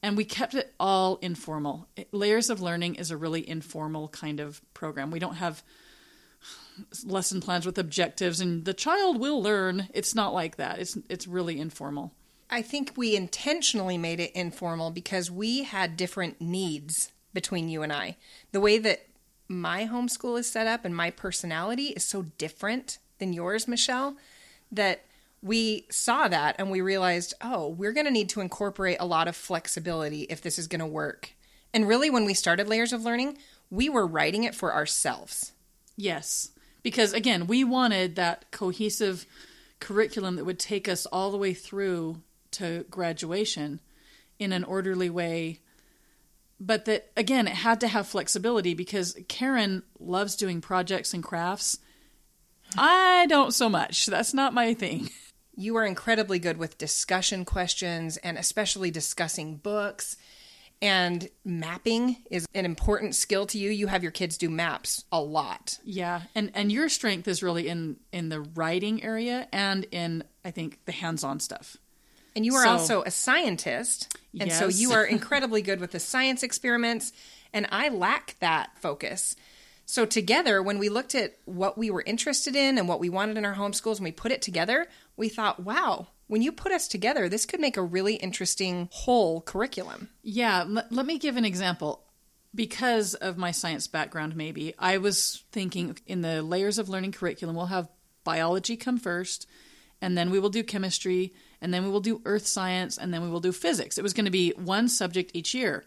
And 0.01 0.17
we 0.17 0.25
kept 0.25 0.55
it 0.55 0.73
all 0.79 1.17
informal. 1.17 1.87
Layers 2.11 2.49
of 2.49 2.61
Learning 2.61 2.95
is 2.95 3.11
a 3.11 3.17
really 3.17 3.47
informal 3.47 4.07
kind 4.07 4.39
of 4.39 4.61
program. 4.73 5.11
We 5.11 5.19
don't 5.19 5.35
have 5.35 5.63
lesson 7.03 7.41
plans 7.41 7.65
with 7.65 7.77
objectives 7.77 8.39
and 8.39 8.65
the 8.65 8.73
child 8.73 9.19
will 9.19 9.41
learn. 9.41 9.87
It's 9.93 10.15
not 10.15 10.33
like 10.33 10.57
that. 10.57 10.79
It's 10.79 10.97
it's 11.09 11.27
really 11.27 11.59
informal. 11.59 12.13
I 12.49 12.61
think 12.61 12.93
we 12.95 13.15
intentionally 13.15 13.97
made 13.97 14.19
it 14.19 14.31
informal 14.33 14.91
because 14.91 15.31
we 15.31 15.63
had 15.63 15.97
different 15.97 16.39
needs 16.39 17.11
between 17.33 17.69
you 17.69 17.81
and 17.81 17.91
I. 17.91 18.17
The 18.51 18.61
way 18.61 18.77
that 18.77 19.07
my 19.47 19.87
homeschool 19.87 20.39
is 20.39 20.49
set 20.49 20.67
up 20.67 20.85
and 20.85 20.95
my 20.95 21.09
personality 21.09 21.87
is 21.87 22.05
so 22.05 22.23
different 22.37 22.99
than 23.17 23.33
yours, 23.33 23.67
Michelle, 23.67 24.15
that 24.71 25.05
we 25.41 25.85
saw 25.89 26.27
that 26.27 26.55
and 26.57 26.71
we 26.71 26.81
realized, 26.81 27.33
oh, 27.41 27.67
we're 27.69 27.93
going 27.93 28.05
to 28.05 28.11
need 28.11 28.29
to 28.29 28.41
incorporate 28.41 28.97
a 28.99 29.05
lot 29.05 29.27
of 29.27 29.35
flexibility 29.35 30.21
if 30.23 30.41
this 30.41 30.59
is 30.59 30.67
going 30.67 30.79
to 30.79 30.85
work. 30.85 31.31
And 31.73 31.87
really, 31.87 32.09
when 32.09 32.25
we 32.25 32.33
started 32.33 32.69
Layers 32.69 32.93
of 32.93 33.03
Learning, 33.03 33.37
we 33.69 33.89
were 33.89 34.07
writing 34.07 34.43
it 34.43 34.55
for 34.55 34.73
ourselves. 34.73 35.51
Yes 35.97 36.51
because 36.85 37.13
again, 37.13 37.47
we 37.47 37.63
wanted 37.63 38.15
that 38.15 38.51
cohesive 38.51 39.25
curriculum 39.79 40.35
that 40.35 40.45
would 40.45 40.59
take 40.59 40.87
us 40.87 41.07
all 41.07 41.31
the 41.31 41.37
way 41.37 41.51
through 41.51 42.21
to 42.51 42.85
graduation 42.91 43.79
in 44.37 44.53
an 44.53 44.63
orderly 44.63 45.09
way. 45.09 45.61
But 46.59 46.85
that 46.85 47.11
again, 47.17 47.47
it 47.47 47.55
had 47.55 47.81
to 47.81 47.87
have 47.87 48.05
flexibility 48.05 48.75
because 48.75 49.17
Karen 49.27 49.81
loves 49.99 50.35
doing 50.35 50.61
projects 50.61 51.11
and 51.11 51.23
crafts. 51.23 51.79
I 52.77 53.25
don't 53.29 53.51
so 53.51 53.67
much. 53.67 54.05
That's 54.05 54.35
not 54.35 54.53
my 54.53 54.75
thing. 54.75 55.09
You 55.57 55.77
are 55.77 55.85
incredibly 55.85 56.37
good 56.37 56.57
with 56.57 56.77
discussion 56.77 57.45
questions 57.45 58.17
and 58.17 58.37
especially 58.37 58.91
discussing 58.91 59.55
books 59.55 60.17
and 60.85 61.27
mapping 61.43 62.17
is 62.29 62.45
an 62.53 62.63
important 62.63 63.15
skill 63.15 63.47
to 63.47 63.57
you. 63.57 63.71
You 63.71 63.87
have 63.87 64.03
your 64.03 64.11
kids 64.11 64.37
do 64.37 64.51
maps 64.51 65.03
a 65.11 65.19
lot. 65.19 65.79
Yeah 65.83 66.21
and 66.35 66.51
and 66.53 66.71
your 66.71 66.89
strength 66.89 67.27
is 67.27 67.41
really 67.41 67.67
in 67.67 67.97
in 68.11 68.29
the 68.29 68.41
writing 68.41 69.03
area 69.03 69.47
and 69.51 69.85
in 69.91 70.23
i 70.43 70.51
think 70.51 70.79
the 70.85 70.91
hands-on 70.91 71.39
stuff. 71.39 71.77
And 72.35 72.45
you 72.45 72.53
are 72.55 72.65
so, 72.65 72.69
also 72.69 73.03
a 73.03 73.11
scientist 73.11 74.15
and 74.39 74.49
yes. 74.49 74.59
so 74.59 74.67
you 74.67 74.91
are 74.91 75.05
incredibly 75.17 75.61
good 75.61 75.79
with 75.79 75.91
the 75.91 75.99
science 75.99 76.43
experiments 76.43 77.13
and 77.51 77.67
i 77.71 77.89
lack 77.89 78.35
that 78.39 78.77
focus. 78.79 79.35
So 79.87 80.05
together 80.05 80.63
when 80.63 80.79
we 80.79 80.89
looked 80.89 81.13
at 81.13 81.35
what 81.45 81.77
we 81.77 81.91
were 81.91 82.03
interested 82.05 82.55
in 82.55 82.77
and 82.77 82.87
what 82.87 82.99
we 82.99 83.09
wanted 83.09 83.37
in 83.37 83.45
our 83.45 83.55
homeschools 83.55 83.97
and 83.97 84.03
we 84.03 84.11
put 84.11 84.31
it 84.31 84.41
together 84.41 84.87
we 85.17 85.29
thought 85.29 85.59
wow 85.59 86.07
when 86.27 86.41
you 86.41 86.51
put 86.51 86.71
us 86.71 86.87
together, 86.87 87.29
this 87.29 87.45
could 87.45 87.59
make 87.59 87.77
a 87.77 87.83
really 87.83 88.15
interesting 88.15 88.89
whole 88.91 89.41
curriculum. 89.41 90.09
Yeah, 90.23 90.61
l- 90.61 90.87
let 90.89 91.05
me 91.05 91.17
give 91.17 91.37
an 91.37 91.45
example. 91.45 92.01
Because 92.53 93.15
of 93.15 93.37
my 93.37 93.51
science 93.51 93.87
background, 93.87 94.35
maybe, 94.35 94.73
I 94.79 94.97
was 94.97 95.43
thinking 95.51 95.97
in 96.07 96.21
the 96.21 96.41
layers 96.41 96.79
of 96.79 96.87
learning 96.87 97.11
curriculum, 97.11 97.55
we'll 97.55 97.65
have 97.65 97.89
biology 98.23 98.77
come 98.77 98.97
first, 98.97 99.45
and 100.01 100.17
then 100.17 100.29
we 100.31 100.39
will 100.39 100.49
do 100.49 100.63
chemistry, 100.63 101.33
and 101.61 101.73
then 101.73 101.83
we 101.83 101.91
will 101.91 101.99
do 101.99 102.21
earth 102.25 102.47
science, 102.47 102.97
and 102.97 103.13
then 103.13 103.21
we 103.21 103.29
will 103.29 103.41
do 103.41 103.51
physics. 103.51 103.97
It 103.97 104.03
was 104.03 104.13
going 104.13 104.25
to 104.25 104.31
be 104.31 104.51
one 104.51 104.87
subject 104.87 105.31
each 105.33 105.53
year. 105.53 105.83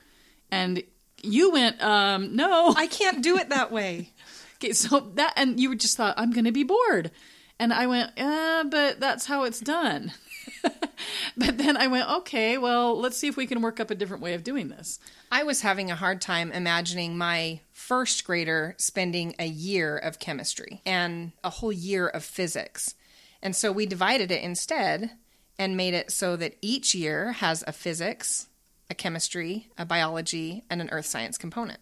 And 0.50 0.82
you 1.22 1.52
went, 1.52 1.82
um, 1.82 2.36
no. 2.36 2.74
I 2.76 2.86
can't 2.86 3.22
do 3.22 3.38
it 3.38 3.48
that 3.48 3.72
way. 3.72 4.12
okay, 4.56 4.72
so 4.72 5.00
that, 5.14 5.32
and 5.36 5.58
you 5.58 5.74
just 5.74 5.96
thought, 5.96 6.14
I'm 6.18 6.32
going 6.32 6.44
to 6.44 6.52
be 6.52 6.64
bored. 6.64 7.10
And 7.58 7.72
I 7.72 7.86
went, 7.86 8.12
yeah, 8.16 8.62
but 8.70 9.00
that's 9.00 9.26
how 9.26 9.44
it's 9.44 9.60
done. 9.60 10.12
but 11.36 11.58
then 11.58 11.76
I 11.76 11.86
went, 11.86 12.08
okay, 12.08 12.58
well, 12.58 12.98
let's 12.98 13.16
see 13.16 13.28
if 13.28 13.36
we 13.36 13.46
can 13.46 13.62
work 13.62 13.80
up 13.80 13.90
a 13.90 13.94
different 13.94 14.22
way 14.22 14.34
of 14.34 14.44
doing 14.44 14.68
this. 14.68 14.98
I 15.30 15.42
was 15.42 15.60
having 15.60 15.90
a 15.90 15.96
hard 15.96 16.20
time 16.20 16.52
imagining 16.52 17.16
my 17.16 17.60
first 17.72 18.24
grader 18.24 18.74
spending 18.78 19.34
a 19.38 19.46
year 19.46 19.96
of 19.96 20.18
chemistry 20.18 20.82
and 20.84 21.32
a 21.44 21.50
whole 21.50 21.72
year 21.72 22.08
of 22.08 22.24
physics. 22.24 22.94
And 23.42 23.54
so 23.54 23.70
we 23.72 23.86
divided 23.86 24.30
it 24.30 24.42
instead 24.42 25.12
and 25.58 25.76
made 25.76 25.94
it 25.94 26.10
so 26.10 26.36
that 26.36 26.56
each 26.62 26.94
year 26.94 27.32
has 27.32 27.64
a 27.66 27.72
physics, 27.72 28.48
a 28.90 28.94
chemistry, 28.94 29.68
a 29.76 29.84
biology, 29.84 30.64
and 30.70 30.80
an 30.80 30.88
earth 30.90 31.06
science 31.06 31.36
component. 31.36 31.80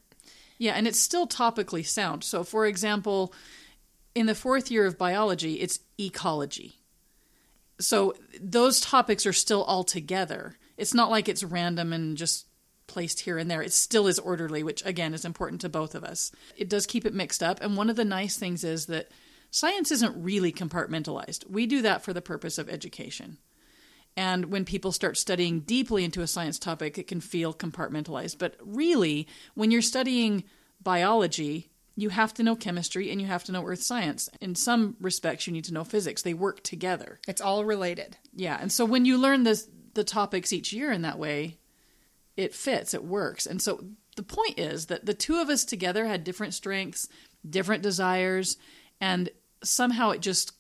Yeah, 0.59 0.73
and 0.73 0.87
it's 0.87 0.99
still 0.99 1.27
topically 1.27 1.87
sound. 1.87 2.25
So, 2.25 2.43
for 2.43 2.67
example, 2.67 3.33
in 4.15 4.27
the 4.27 4.35
fourth 4.35 4.71
year 4.71 4.87
of 4.87 4.97
biology, 4.97 5.55
it's 5.61 5.81
ecology. 6.01 6.77
So, 7.79 8.15
those 8.41 8.81
topics 8.81 9.27
are 9.27 9.33
still 9.33 9.63
all 9.65 9.85
together. 9.85 10.57
It's 10.77 10.95
not 10.95 11.11
like 11.11 11.29
it's 11.29 11.45
random 11.45 11.93
and 11.93 12.17
just 12.17 12.47
placed 12.87 13.21
here 13.21 13.39
and 13.39 13.51
there. 13.51 13.63
It 13.63 13.73
still 13.73 14.07
is 14.07 14.19
orderly, 14.19 14.63
which 14.63 14.85
again 14.87 15.15
is 15.15 15.25
important 15.25 15.61
to 15.63 15.69
both 15.69 15.95
of 15.95 16.05
us. 16.05 16.33
It 16.57 16.69
does 16.69 16.87
keep 16.87 17.05
it 17.05 17.15
mixed 17.15 17.43
up. 17.43 17.61
And 17.61 17.77
one 17.77 17.91
of 17.91 17.97
the 17.97 18.05
nice 18.05 18.37
things 18.37 18.65
is 18.65 18.87
that 18.87 19.11
science 19.51 19.91
isn't 19.91 20.23
really 20.23 20.53
compartmentalized. 20.53 21.49
We 21.51 21.67
do 21.67 21.83
that 21.83 22.03
for 22.03 22.13
the 22.13 22.23
purpose 22.23 22.59
of 22.59 22.69
education. 22.69 23.39
And 24.17 24.47
when 24.47 24.65
people 24.65 24.93
start 24.93 25.19
studying 25.19 25.61
deeply 25.61 26.03
into 26.03 26.23
a 26.23 26.27
science 26.27 26.59
topic, 26.59 26.97
it 26.97 27.07
can 27.07 27.21
feel 27.21 27.53
compartmentalized. 27.53 28.39
But 28.39 28.57
really, 28.63 29.29
when 29.55 29.71
you're 29.71 29.83
studying 29.83 30.45
biology, 30.83 31.69
you 31.97 32.11
have 32.11 32.35
to 32.35 32.43
know 32.43 32.55
chemistry 32.55 33.11
and 33.11 33.21
you 33.21 33.27
have 33.27 33.45
to 33.45 33.53
know 33.53 33.65
earth 33.65 33.83
science. 33.83 34.29
In 34.41 34.55
some 34.55 34.97
respects, 35.01 35.47
you 35.47 35.53
need 35.53 35.65
to 35.65 35.75
know 35.75 35.85
physics. 35.85 36.23
They 36.23 36.35
work 36.35 36.63
together. 36.63 37.19
It's 37.27 37.41
all 37.41 37.65
related. 37.65 38.19
Yeah. 38.35 38.59
And 38.61 38.71
so 38.71 38.85
when 38.85 39.07
you 39.07 39.17
learn 39.17 39.45
this, 39.45 39.69
the 39.95 40.05
topics 40.05 40.53
each 40.53 40.73
year 40.73 40.93
in 40.93 41.03
that 41.03 41.19
way, 41.19 41.57
it 42.37 42.55
fits, 42.55 42.93
it 42.93 43.03
works. 43.03 43.47
And 43.47 43.63
so 43.63 43.83
the 44.17 44.23
point 44.23 44.59
is 44.59 44.87
that 44.87 45.07
the 45.07 45.15
two 45.15 45.41
of 45.41 45.49
us 45.49 45.65
together 45.65 46.05
had 46.07 46.23
different 46.23 46.53
strengths, 46.53 47.09
different 47.49 47.83
desires, 47.83 48.59
and 49.01 49.31
somehow 49.63 50.11
it 50.11 50.21
just 50.21 50.53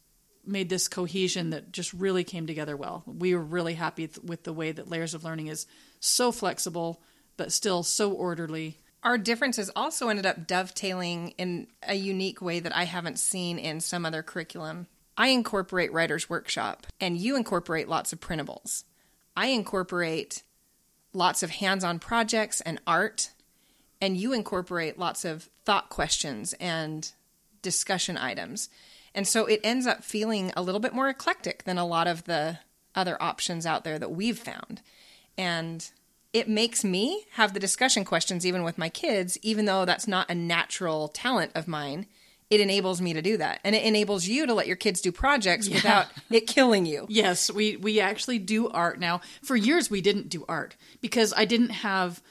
made 0.46 0.68
this 0.68 0.88
cohesion 0.88 1.50
that 1.50 1.72
just 1.72 1.92
really 1.92 2.24
came 2.24 2.46
together 2.46 2.76
well. 2.76 3.02
We 3.06 3.34
were 3.34 3.42
really 3.42 3.74
happy 3.74 4.08
with 4.22 4.44
the 4.44 4.52
way 4.52 4.72
that 4.72 4.88
Layers 4.88 5.12
of 5.12 5.24
Learning 5.24 5.48
is 5.48 5.66
so 6.00 6.32
flexible, 6.32 7.02
but 7.36 7.52
still 7.52 7.82
so 7.82 8.12
orderly. 8.12 8.78
Our 9.06 9.18
differences 9.18 9.70
also 9.76 10.08
ended 10.08 10.26
up 10.26 10.48
dovetailing 10.48 11.28
in 11.38 11.68
a 11.86 11.94
unique 11.94 12.42
way 12.42 12.58
that 12.58 12.76
I 12.76 12.82
haven't 12.82 13.20
seen 13.20 13.56
in 13.56 13.78
some 13.78 14.04
other 14.04 14.20
curriculum. 14.20 14.88
I 15.16 15.28
incorporate 15.28 15.92
Writer's 15.92 16.28
Workshop, 16.28 16.88
and 17.00 17.16
you 17.16 17.36
incorporate 17.36 17.88
lots 17.88 18.12
of 18.12 18.18
printables. 18.18 18.82
I 19.36 19.46
incorporate 19.46 20.42
lots 21.12 21.44
of 21.44 21.50
hands 21.50 21.84
on 21.84 22.00
projects 22.00 22.60
and 22.62 22.80
art, 22.84 23.30
and 24.00 24.16
you 24.16 24.32
incorporate 24.32 24.98
lots 24.98 25.24
of 25.24 25.50
thought 25.64 25.88
questions 25.88 26.52
and 26.54 27.08
discussion 27.62 28.18
items. 28.18 28.68
And 29.14 29.28
so 29.28 29.46
it 29.46 29.60
ends 29.62 29.86
up 29.86 30.02
feeling 30.02 30.50
a 30.56 30.62
little 30.62 30.80
bit 30.80 30.92
more 30.92 31.08
eclectic 31.08 31.62
than 31.62 31.78
a 31.78 31.86
lot 31.86 32.08
of 32.08 32.24
the 32.24 32.58
other 32.96 33.22
options 33.22 33.66
out 33.66 33.84
there 33.84 34.00
that 34.00 34.10
we've 34.10 34.36
found. 34.36 34.82
And 35.38 35.88
it 36.36 36.50
makes 36.50 36.84
me 36.84 37.24
have 37.30 37.54
the 37.54 37.60
discussion 37.60 38.04
questions 38.04 38.44
even 38.44 38.62
with 38.62 38.76
my 38.76 38.90
kids, 38.90 39.38
even 39.40 39.64
though 39.64 39.86
that's 39.86 40.06
not 40.06 40.30
a 40.30 40.34
natural 40.34 41.08
talent 41.08 41.50
of 41.54 41.66
mine. 41.66 42.04
It 42.50 42.60
enables 42.60 43.00
me 43.00 43.14
to 43.14 43.22
do 43.22 43.38
that. 43.38 43.58
And 43.64 43.74
it 43.74 43.82
enables 43.84 44.26
you 44.26 44.44
to 44.44 44.52
let 44.52 44.66
your 44.66 44.76
kids 44.76 45.00
do 45.00 45.10
projects 45.10 45.66
yeah. 45.66 45.76
without 45.76 46.06
it 46.30 46.46
killing 46.46 46.84
you. 46.84 47.06
Yes, 47.16 47.50
we, 47.50 47.78
we 47.78 48.00
actually 48.00 48.38
do 48.38 48.68
art 48.68 49.00
now. 49.00 49.22
For 49.42 49.56
years, 49.56 49.90
we 49.90 50.02
didn't 50.02 50.28
do 50.28 50.44
art 50.46 50.76
because 51.00 51.32
I 51.34 51.46
didn't 51.46 51.70
have 51.70 52.22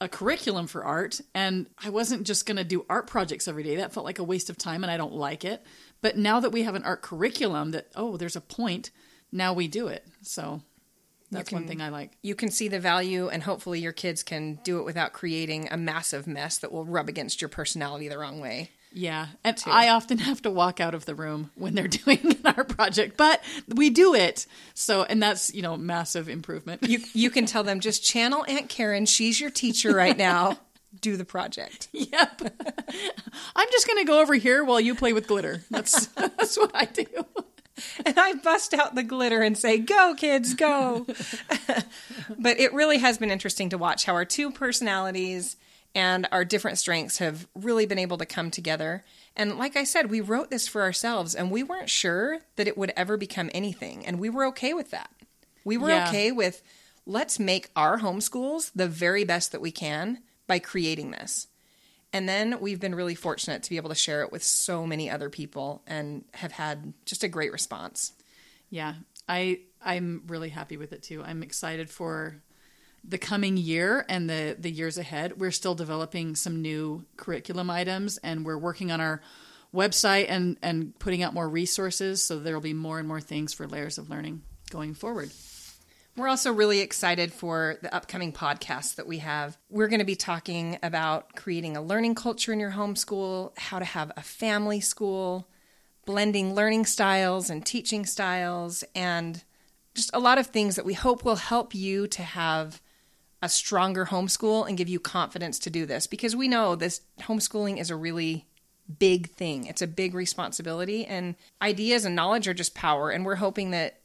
a 0.00 0.08
curriculum 0.08 0.66
for 0.66 0.84
art 0.84 1.20
and 1.32 1.68
I 1.78 1.90
wasn't 1.90 2.26
just 2.26 2.46
going 2.46 2.56
to 2.56 2.64
do 2.64 2.84
art 2.90 3.06
projects 3.06 3.46
every 3.46 3.62
day. 3.62 3.76
That 3.76 3.92
felt 3.92 4.04
like 4.04 4.18
a 4.18 4.24
waste 4.24 4.50
of 4.50 4.58
time 4.58 4.82
and 4.82 4.90
I 4.90 4.96
don't 4.96 5.14
like 5.14 5.44
it. 5.44 5.64
But 6.02 6.18
now 6.18 6.40
that 6.40 6.50
we 6.50 6.64
have 6.64 6.74
an 6.74 6.82
art 6.82 7.00
curriculum 7.00 7.70
that, 7.70 7.86
oh, 7.94 8.16
there's 8.16 8.34
a 8.34 8.40
point, 8.40 8.90
now 9.30 9.52
we 9.52 9.68
do 9.68 9.86
it. 9.86 10.04
So 10.22 10.62
that's 11.30 11.48
can, 11.48 11.58
one 11.58 11.66
thing 11.68 11.80
I 11.80 11.88
like. 11.88 12.12
You 12.22 12.34
can 12.34 12.50
see 12.50 12.68
the 12.68 12.80
value, 12.80 13.28
and 13.28 13.42
hopefully 13.42 13.80
your 13.80 13.92
kids 13.92 14.22
can 14.22 14.60
do 14.64 14.78
it 14.78 14.84
without 14.84 15.12
creating 15.12 15.68
a 15.70 15.76
massive 15.76 16.26
mess 16.26 16.58
that 16.58 16.72
will 16.72 16.84
rub 16.84 17.08
against 17.08 17.40
your 17.40 17.48
personality 17.48 18.08
the 18.08 18.18
wrong 18.18 18.40
way. 18.40 18.70
Yeah. 18.92 19.26
And 19.44 19.56
too. 19.56 19.70
I 19.70 19.90
often 19.90 20.18
have 20.18 20.40
to 20.42 20.50
walk 20.50 20.80
out 20.80 20.94
of 20.94 21.04
the 21.04 21.14
room 21.14 21.50
when 21.54 21.74
they're 21.74 21.88
doing 21.88 22.38
our 22.44 22.64
project, 22.64 23.16
but 23.16 23.42
we 23.68 23.90
do 23.90 24.14
it. 24.14 24.46
So, 24.74 25.02
and 25.02 25.22
that's, 25.22 25.52
you 25.52 25.60
know, 25.62 25.76
massive 25.76 26.28
improvement. 26.28 26.82
You, 26.82 27.00
you 27.12 27.30
can 27.30 27.44
tell 27.44 27.62
them 27.62 27.80
just 27.80 28.02
channel 28.02 28.44
Aunt 28.48 28.68
Karen. 28.70 29.04
She's 29.04 29.38
your 29.40 29.50
teacher 29.50 29.94
right 29.94 30.16
now. 30.16 30.58
do 31.00 31.16
the 31.16 31.24
project. 31.24 31.88
Yep. 32.06 32.54
I'm 33.56 33.68
just 33.72 33.86
going 33.86 33.98
to 33.98 34.04
go 34.04 34.20
over 34.20 34.34
here 34.34 34.64
while 34.64 34.80
you 34.80 34.94
play 34.94 35.12
with 35.12 35.26
glitter. 35.26 35.62
That's 35.70 36.06
that's 36.06 36.56
what 36.56 36.70
I 36.72 36.84
do. 36.86 37.04
And 38.06 38.18
I 38.18 38.34
bust 38.34 38.72
out 38.74 38.94
the 38.94 39.02
glitter 39.02 39.42
and 39.42 39.56
say, 39.56 39.78
"Go 39.78 40.14
kids, 40.14 40.54
go." 40.54 41.06
but 42.38 42.58
it 42.58 42.72
really 42.72 42.98
has 42.98 43.18
been 43.18 43.30
interesting 43.30 43.68
to 43.70 43.78
watch 43.78 44.04
how 44.04 44.14
our 44.14 44.24
two 44.24 44.50
personalities 44.50 45.56
and 45.94 46.26
our 46.30 46.44
different 46.44 46.78
strengths 46.78 47.18
have 47.18 47.46
really 47.54 47.86
been 47.86 47.98
able 47.98 48.18
to 48.18 48.26
come 48.26 48.50
together. 48.50 49.04
And 49.34 49.58
like 49.58 49.76
I 49.76 49.84
said, 49.84 50.10
we 50.10 50.20
wrote 50.20 50.50
this 50.50 50.68
for 50.68 50.82
ourselves 50.82 51.34
and 51.34 51.50
we 51.50 51.62
weren't 51.62 51.90
sure 51.90 52.40
that 52.56 52.68
it 52.68 52.76
would 52.78 52.92
ever 52.96 53.16
become 53.16 53.50
anything, 53.52 54.06
and 54.06 54.18
we 54.18 54.30
were 54.30 54.46
okay 54.46 54.72
with 54.72 54.90
that. 54.90 55.10
We 55.64 55.76
were 55.76 55.90
yeah. 55.90 56.08
okay 56.08 56.32
with 56.32 56.62
let's 57.06 57.38
make 57.38 57.70
our 57.76 57.98
homeschools 57.98 58.70
the 58.74 58.88
very 58.88 59.24
best 59.24 59.52
that 59.52 59.60
we 59.60 59.70
can 59.70 60.22
by 60.46 60.58
creating 60.58 61.10
this. 61.12 61.48
And 62.16 62.26
then 62.26 62.60
we've 62.60 62.80
been 62.80 62.94
really 62.94 63.14
fortunate 63.14 63.62
to 63.64 63.68
be 63.68 63.76
able 63.76 63.90
to 63.90 63.94
share 63.94 64.22
it 64.22 64.32
with 64.32 64.42
so 64.42 64.86
many 64.86 65.10
other 65.10 65.28
people 65.28 65.82
and 65.86 66.24
have 66.32 66.50
had 66.50 66.94
just 67.04 67.22
a 67.22 67.28
great 67.28 67.52
response. 67.52 68.12
Yeah, 68.70 68.94
I 69.28 69.60
I'm 69.84 70.22
really 70.26 70.48
happy 70.48 70.78
with 70.78 70.94
it 70.94 71.02
too. 71.02 71.22
I'm 71.22 71.42
excited 71.42 71.90
for 71.90 72.40
the 73.06 73.18
coming 73.18 73.58
year 73.58 74.06
and 74.08 74.30
the 74.30 74.56
the 74.58 74.70
years 74.70 74.96
ahead. 74.96 75.38
We're 75.38 75.50
still 75.50 75.74
developing 75.74 76.36
some 76.36 76.62
new 76.62 77.04
curriculum 77.18 77.68
items 77.68 78.16
and 78.16 78.46
we're 78.46 78.56
working 78.56 78.90
on 78.90 79.02
our 79.02 79.20
website 79.74 80.24
and 80.30 80.56
and 80.62 80.98
putting 80.98 81.22
out 81.22 81.34
more 81.34 81.46
resources 81.46 82.22
so 82.22 82.38
there 82.38 82.54
will 82.54 82.62
be 82.62 82.72
more 82.72 82.98
and 82.98 83.06
more 83.06 83.20
things 83.20 83.52
for 83.52 83.68
layers 83.68 83.98
of 83.98 84.08
learning 84.08 84.40
going 84.70 84.94
forward. 84.94 85.30
We're 86.16 86.28
also 86.28 86.50
really 86.50 86.80
excited 86.80 87.30
for 87.30 87.76
the 87.82 87.94
upcoming 87.94 88.32
podcasts 88.32 88.94
that 88.94 89.06
we 89.06 89.18
have. 89.18 89.58
We're 89.68 89.88
going 89.88 90.00
to 90.00 90.06
be 90.06 90.16
talking 90.16 90.78
about 90.82 91.36
creating 91.36 91.76
a 91.76 91.82
learning 91.82 92.14
culture 92.14 92.54
in 92.54 92.60
your 92.60 92.70
homeschool, 92.70 93.56
how 93.58 93.78
to 93.78 93.84
have 93.84 94.12
a 94.16 94.22
family 94.22 94.80
school, 94.80 95.46
blending 96.06 96.54
learning 96.54 96.86
styles 96.86 97.50
and 97.50 97.66
teaching 97.66 98.06
styles, 98.06 98.82
and 98.94 99.44
just 99.94 100.10
a 100.14 100.18
lot 100.18 100.38
of 100.38 100.46
things 100.46 100.76
that 100.76 100.86
we 100.86 100.94
hope 100.94 101.22
will 101.22 101.36
help 101.36 101.74
you 101.74 102.06
to 102.06 102.22
have 102.22 102.80
a 103.42 103.48
stronger 103.50 104.06
homeschool 104.06 104.66
and 104.66 104.78
give 104.78 104.88
you 104.88 104.98
confidence 104.98 105.58
to 105.58 105.70
do 105.70 105.84
this 105.84 106.06
because 106.06 106.34
we 106.34 106.48
know 106.48 106.74
this 106.74 107.02
homeschooling 107.20 107.78
is 107.78 107.90
a 107.90 107.96
really 107.96 108.46
big 108.98 109.30
thing. 109.32 109.66
It's 109.66 109.82
a 109.82 109.86
big 109.86 110.14
responsibility 110.14 111.04
and 111.04 111.34
ideas 111.60 112.06
and 112.06 112.16
knowledge 112.16 112.48
are 112.48 112.54
just 112.54 112.74
power 112.74 113.10
and 113.10 113.26
we're 113.26 113.34
hoping 113.34 113.72
that 113.72 114.00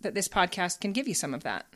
that 0.00 0.14
this 0.14 0.28
podcast 0.28 0.80
can 0.80 0.92
give 0.92 1.08
you 1.08 1.14
some 1.14 1.34
of 1.34 1.42
that. 1.42 1.66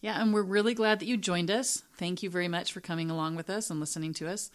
Yeah, 0.00 0.20
and 0.20 0.34
we're 0.34 0.42
really 0.42 0.74
glad 0.74 1.00
that 1.00 1.06
you 1.06 1.16
joined 1.16 1.50
us. 1.50 1.82
Thank 1.96 2.22
you 2.22 2.28
very 2.28 2.48
much 2.48 2.72
for 2.72 2.80
coming 2.80 3.10
along 3.10 3.36
with 3.36 3.48
us 3.48 3.70
and 3.70 3.80
listening 3.80 4.12
to 4.14 4.28
us. 4.28 4.50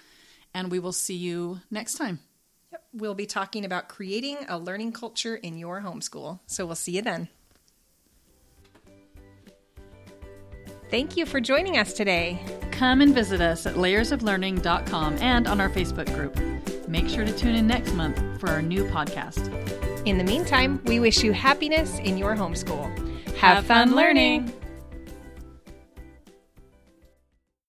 And 0.54 0.70
we 0.70 0.80
will 0.80 0.92
see 0.92 1.16
you 1.16 1.62
next 1.72 1.96
time. 1.96 2.20
Yep. 2.72 2.84
We'll 2.94 3.16
be 3.16 3.26
talking 3.26 3.66
about 3.66 3.90
creating 3.90 4.38
a 4.48 4.60
learning 4.60 4.92
culture 4.92 5.36
in 5.36 5.58
your 5.58 5.82
homeschool. 5.82 6.40
So 6.46 6.66
we'll 6.68 6.76
see 6.76 6.92
you 6.94 7.02
then. 7.02 7.30
Thank 10.92 11.18
you 11.18 11.26
for 11.26 11.40
joining 11.40 11.78
us 11.78 11.94
today. 11.94 12.40
Come 12.72 13.02
and 13.02 13.14
visit 13.14 13.42
us 13.42 13.66
at 13.66 13.76
layersoflearning.com 13.76 15.18
and 15.20 15.48
on 15.48 15.62
our 15.62 15.70
Facebook 15.70 16.14
group. 16.16 16.88
Make 16.88 17.10
sure 17.10 17.26
to 17.26 17.32
tune 17.32 17.56
in 17.56 17.68
next 17.68 17.94
month 17.94 18.40
for 18.40 18.50
our 18.50 18.62
new 18.62 18.86
podcast. 18.86 19.89
In 20.06 20.18
the 20.18 20.24
meantime, 20.24 20.82
we 20.86 21.00
wish 21.00 21.24
you 21.24 21.34
happiness 21.34 22.00
in 22.00 22.18
your 22.18 22.36
homeschool. 22.36 22.88
Have 23.36 23.66
fun 23.66 23.96
learning. 23.96 24.52